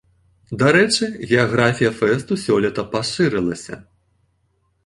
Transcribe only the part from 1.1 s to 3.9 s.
геаграфія фэсту сёлета пашырылася.